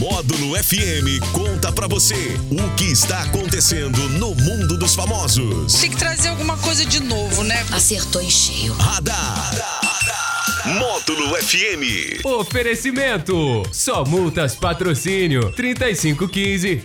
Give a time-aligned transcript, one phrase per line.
[0.00, 5.74] Módulo FM conta pra você o que está acontecendo no mundo dos famosos.
[5.74, 7.66] Tem que trazer alguma coisa de novo, né?
[7.70, 8.72] Acertou em cheio.
[8.72, 9.79] Radar.
[10.66, 12.22] Módulo FM.
[12.24, 13.62] Oferecimento.
[13.72, 16.84] Só multas patrocínio 3515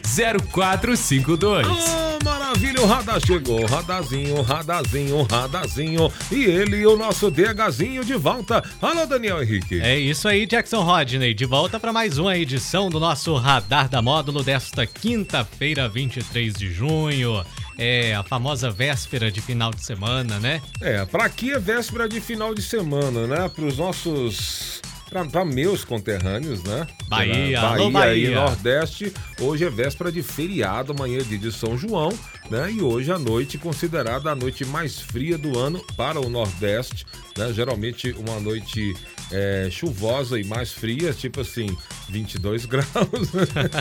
[0.53, 1.67] 0452.
[1.67, 6.11] Ah, maravilha, o radar chegou, radazinho, radazinho, radazinho.
[6.31, 8.63] E ele, o nosso DHzinho de volta.
[8.81, 9.81] Alô, Daniel Henrique.
[9.81, 11.33] É isso aí, Jackson Rodney.
[11.33, 16.71] De volta para mais uma edição do nosso Radar da Módulo desta quinta-feira, 23 de
[16.71, 17.45] junho.
[17.77, 20.61] É a famosa véspera de final de semana, né?
[20.81, 23.49] É, pra aqui é véspera de final de semana, né?
[23.49, 24.81] Pros nossos.
[25.09, 26.87] Pra, pra meus conterrâneos, né?
[27.07, 28.31] Bahia, Bahia, Bahia.
[28.31, 29.13] e Nordeste.
[29.39, 32.09] Hoje é véspera de feriado, amanhã é dia de São João,
[32.49, 32.71] né?
[32.71, 37.05] E hoje à noite, considerada a noite mais fria do ano para o Nordeste,
[37.37, 37.51] né?
[37.53, 38.95] Geralmente uma noite
[39.31, 41.75] é, chuvosa e mais fria, tipo assim,
[42.09, 42.85] 22 graus.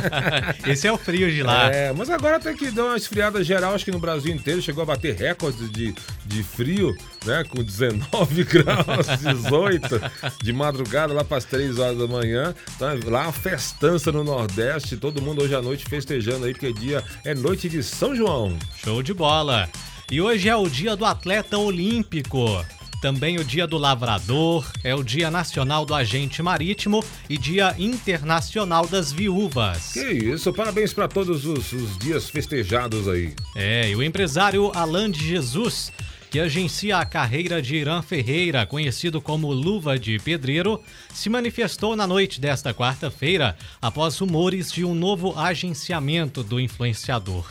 [0.67, 1.71] Esse é o frio de lá.
[1.71, 4.83] É, mas agora tem que dar uma esfriada geral, acho que no Brasil inteiro chegou
[4.83, 7.45] a bater recorde de, de frio, né?
[7.49, 9.07] Com 19 graus,
[9.43, 10.01] 18
[10.43, 12.55] de madrugada lá para as 3 horas da manhã.
[12.77, 17.03] Então, lá uma festança no Nordeste, todo mundo hoje à noite festejando aí, porque dia
[17.25, 18.54] é noite de São João.
[18.77, 19.69] Show de bola.
[20.11, 22.65] E hoje é o dia do atleta olímpico.
[23.05, 28.87] Também o dia do lavrador, é o dia nacional do agente marítimo e dia internacional
[28.87, 29.93] das viúvas.
[29.93, 33.35] Que isso, parabéns para todos os, os dias festejados aí.
[33.55, 35.93] É, e o empresário Alan de Jesus,
[36.31, 40.81] que agencia a carreira de Irã Ferreira, conhecido como Luva de Pedreiro,
[41.13, 47.47] se manifestou na noite desta quarta-feira após rumores de um novo agenciamento do influenciador.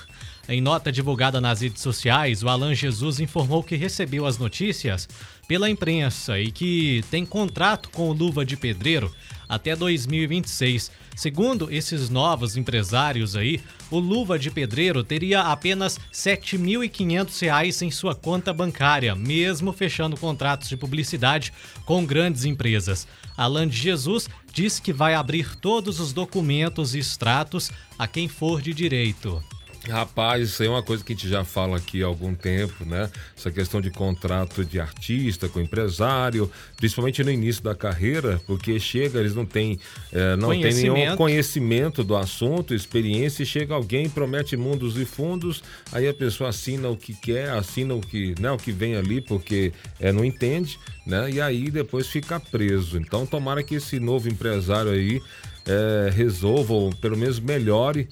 [0.48, 5.08] Em nota divulgada nas redes sociais, o Alan Jesus informou que recebeu as notícias
[5.48, 9.14] pela imprensa e que tem contrato com o Luva de Pedreiro
[9.48, 10.92] até 2026.
[11.16, 18.14] Segundo esses novos empresários aí, o Luva de Pedreiro teria apenas R$ 7.500 em sua
[18.14, 21.54] conta bancária, mesmo fechando contratos de publicidade
[21.86, 23.08] com grandes empresas.
[23.38, 28.62] Alan de Jesus disse que vai abrir todos os documentos e extratos a quem for
[28.62, 29.42] de direito.
[29.90, 32.86] Rapaz, isso aí é uma coisa que a gente já fala aqui há algum tempo,
[32.86, 33.10] né?
[33.38, 39.20] Essa questão de contrato de artista com empresário, principalmente no início da carreira, porque chega,
[39.20, 39.78] eles não têm,
[40.14, 45.62] eh, não têm nenhum conhecimento do assunto, experiência, e chega alguém, promete mundos e fundos,
[45.92, 49.20] aí a pessoa assina o que quer, assina o que, né, o que vem ali,
[49.20, 51.30] porque eh, não entende, né?
[51.30, 52.98] E aí depois fica preso.
[52.98, 55.22] Então tomara que esse novo empresário aí
[55.66, 58.08] é, resolva, ou pelo menos melhore.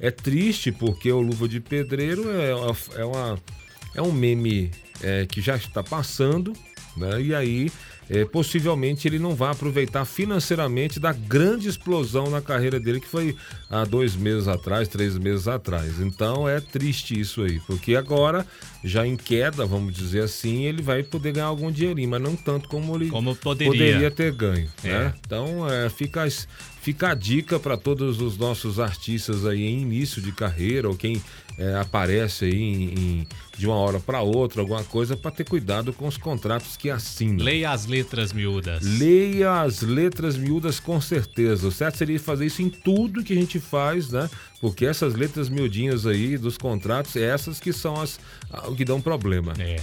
[0.00, 2.50] É triste porque o Luva de Pedreiro é,
[3.00, 3.38] é, uma,
[3.94, 4.70] é um meme
[5.02, 6.52] é, que já está passando,
[6.96, 7.20] né?
[7.20, 7.70] E aí
[8.08, 13.36] é, possivelmente ele não vai aproveitar financeiramente da grande explosão na carreira dele que foi
[13.70, 16.00] há dois meses atrás, três meses atrás.
[16.00, 18.46] Então é triste isso aí, porque agora
[18.82, 22.68] já em queda, vamos dizer assim, ele vai poder ganhar algum dinheirinho, mas não tanto
[22.68, 23.72] como ele como poderia.
[23.72, 24.68] poderia ter ganho.
[24.82, 24.88] É.
[24.88, 25.14] Né?
[25.24, 26.26] Então é, fica,
[26.84, 31.22] fica a dica para todos os nossos artistas aí em início de carreira ou quem
[31.56, 35.94] é, aparece aí em, em, de uma hora para outra, alguma coisa, para ter cuidado
[35.94, 37.42] com os contratos que assinam.
[37.42, 38.84] Leia as letras miúdas.
[38.84, 41.66] Leia as letras miúdas com certeza.
[41.66, 44.28] O certo seria fazer isso em tudo que a gente faz, né?
[44.60, 48.20] Porque essas letras miudinhas aí dos contratos, essas que são as
[48.68, 49.54] o que dão problema.
[49.58, 49.76] É.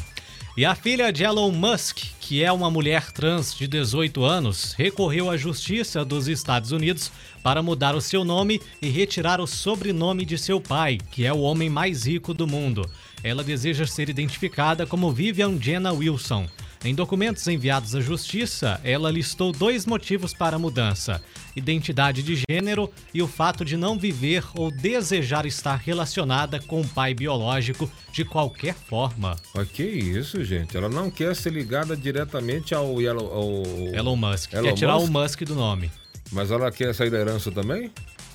[0.58, 5.30] E a filha de Elon Musk, que é uma mulher trans de 18 anos, recorreu
[5.30, 7.10] à Justiça dos Estados Unidos
[7.42, 11.40] para mudar o seu nome e retirar o sobrenome de seu pai, que é o
[11.40, 12.90] homem mais rico do mundo.
[13.24, 16.46] Ela deseja ser identificada como Vivian Jenna Wilson.
[16.84, 21.22] Em documentos enviados à Justiça, ela listou dois motivos para a mudança:
[21.56, 26.88] identidade de gênero e o fato de não viver ou desejar estar relacionada com o
[26.88, 29.36] pai biológico de qualquer forma.
[29.54, 30.76] Mas que isso, gente?
[30.76, 33.64] Ela não quer ser ligada diretamente ao, ao...
[33.94, 34.52] Elon Musk.
[34.54, 35.08] Elon quer tirar Musk?
[35.08, 35.92] o Musk do nome.
[36.32, 37.92] Mas ela quer sair da herança também?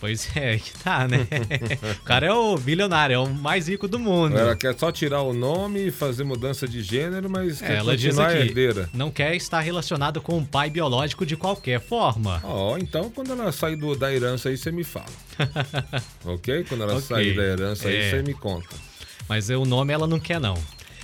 [0.06, 1.26] Pois é, que tá, né?
[2.00, 4.38] o cara é o bilionário, é o mais rico do mundo.
[4.38, 8.16] Ela quer só tirar o nome e fazer mudança de gênero, mas quer Ela diz
[8.16, 8.88] aqui, herdeira.
[8.94, 12.40] não quer estar relacionado com o pai biológico de qualquer forma.
[12.44, 15.06] Ó, então quando ela sair do, da herança aí, você me fala.
[16.24, 16.64] ok?
[16.68, 17.02] Quando ela Ok.
[17.06, 18.10] sair da herança aí, É.
[18.10, 18.76] você me conta.
[19.28, 20.54] Mas o nome ela não quer, não.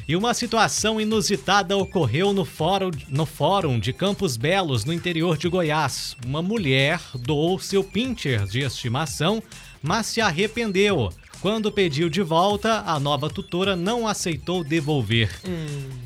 [0.09, 5.49] E uma situação inusitada ocorreu no fórum, no fórum de Campos Belos, no interior de
[5.49, 6.17] Goiás.
[6.27, 9.41] Uma mulher doou seu pincher de estimação,
[9.81, 11.13] mas se arrependeu.
[11.41, 15.29] Quando pediu de volta, a nova tutora não aceitou devolver.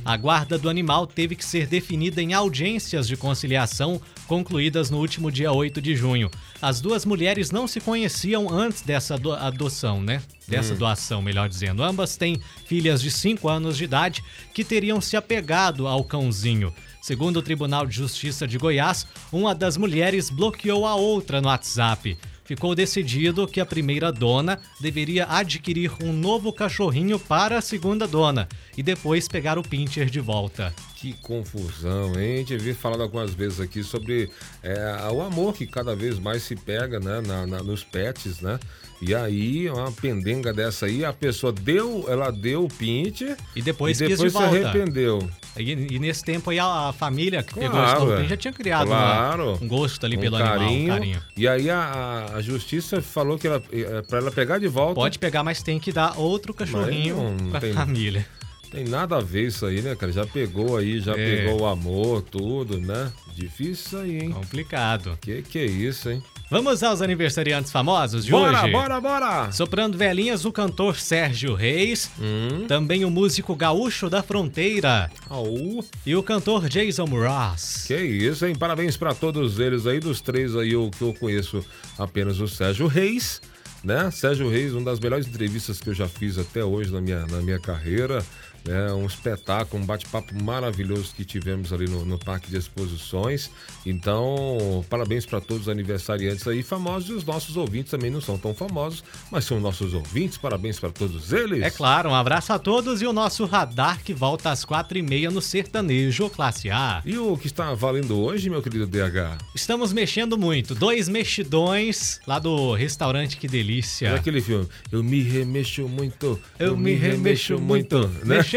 [0.02, 5.30] A guarda do animal teve que ser definida em audiências de conciliação concluídas no último
[5.30, 6.30] dia 8 de junho.
[6.60, 10.22] As duas mulheres não se conheciam antes dessa do- adoção, né?
[10.48, 11.82] Dessa doação, melhor dizendo.
[11.82, 14.22] Ambas têm filhas de 5 anos de idade
[14.54, 16.72] que teriam se apegado ao cãozinho.
[17.02, 22.16] Segundo o Tribunal de Justiça de Goiás, uma das mulheres bloqueou a outra no WhatsApp.
[22.44, 28.48] Ficou decidido que a primeira dona deveria adquirir um novo cachorrinho para a segunda dona
[28.76, 30.72] e depois pegar o pincher de volta.
[30.98, 32.36] Que confusão, hein?
[32.48, 34.30] A gente falando algumas vezes aqui sobre
[34.62, 38.58] é, o amor que cada vez mais se pega né, na- na- nos pets, né?
[39.02, 44.00] E aí, uma pendenga dessa aí, a pessoa deu, ela deu o pincher E depois,
[44.00, 45.28] e depois de se arrependeu.
[45.54, 48.16] E, e nesse tempo aí a, a família que pegou Claro, esse novo é.
[48.16, 49.58] pincher já tinha criado uma- Claro.
[49.60, 51.22] um gosto ali Um pelo carinho, animal, um carinho.
[51.36, 54.94] E aí a, a- a justiça falou que ela, é, pra ela pegar de volta.
[54.94, 58.26] Pode pegar, mas tem que dar outro cachorrinho pra tem- família.
[58.70, 60.12] Tem nada a ver isso aí, né, cara?
[60.12, 61.14] Já pegou aí, já É.
[61.14, 63.10] pegou o amor, tudo, né?
[63.34, 64.30] Difícil isso aí, hein?
[64.32, 65.16] Complicado.
[65.20, 66.22] Que que é isso, hein?
[66.50, 68.70] Vamos aos aniversariantes famosos de bora, hoje.
[68.72, 69.50] bora, bora!
[69.52, 72.66] Soprando velhinhas, o cantor Sérgio Reis, Hum.
[72.68, 75.84] também o músico gaúcho da fronteira Au.
[76.04, 77.84] e o cantor Jason Mraz.
[77.88, 78.54] Que isso, hein?
[78.54, 81.64] Parabéns pra todos eles aí, dos três aí, eu, que eu conheço
[81.98, 83.40] apenas o Sérgio Reis,
[83.82, 84.08] né?
[84.12, 87.40] Sérgio Reis, uma das melhores entrevistas que eu já fiz até hoje na minha, na
[87.40, 88.24] minha carreira.
[88.66, 88.92] Né?
[88.92, 93.50] um espetáculo, um bate-papo maravilhoso que tivemos ali no, no Parque de Exposições.
[93.84, 98.36] Então, parabéns para todos os aniversariantes aí, famosos, e os nossos ouvintes também não são
[98.36, 100.36] tão famosos, mas são nossos ouvintes.
[100.38, 101.62] Parabéns para todos eles.
[101.62, 105.02] É claro, um abraço a todos e o nosso radar que volta às quatro e
[105.02, 107.02] meia no Sertanejo Classe A.
[107.04, 109.38] E o que está valendo hoje, meu querido DH?
[109.54, 110.74] Estamos mexendo muito.
[110.74, 114.14] Dois mexidões lá do restaurante Que É Delícia.
[114.14, 114.66] aquele filme.
[114.90, 116.38] Eu me remexo muito.
[116.58, 118.06] Eu me remexo muito.
[118.08, 118.36] né?
[118.36, 118.55] Mexendo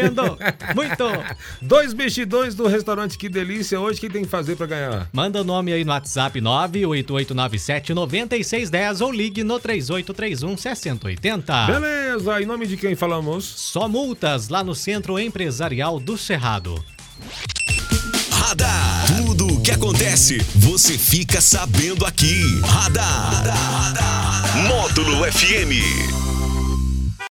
[0.74, 1.04] muito.
[1.60, 3.80] Dois mexidões do restaurante Que Delícia.
[3.80, 5.08] Hoje, o que tem que fazer pra ganhar?
[5.12, 11.66] Manda o nome aí no WhatsApp 98897 9610 ou ligue no 3831 6080.
[11.66, 13.44] Beleza, em nome de quem falamos?
[13.44, 16.82] Só multas lá no Centro Empresarial do Cerrado.
[18.30, 19.06] Radar.
[19.06, 22.60] Tudo o que acontece, você fica sabendo aqui.
[22.62, 23.44] Radar.
[24.66, 26.29] Módulo FM.